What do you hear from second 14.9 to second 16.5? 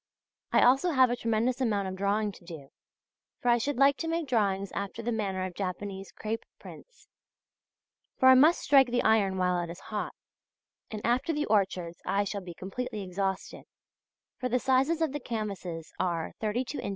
of the canvases are,